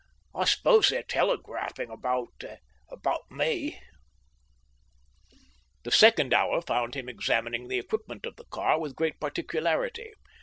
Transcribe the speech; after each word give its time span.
"I 0.33 0.45
suppose 0.45 0.89
they're 0.89 1.03
telegraphing 1.03 1.91
about, 1.91 2.43
about 2.89 3.29
me."... 3.29 3.79
The 5.83 5.91
second 5.91 6.33
hour 6.33 6.59
found 6.63 6.95
him 6.95 7.07
examining 7.07 7.67
the 7.67 7.77
equipment 7.77 8.25
of 8.25 8.35
the 8.35 8.45
car 8.45 8.79
with 8.79 8.95
great 8.95 9.19
particularity. 9.19 10.11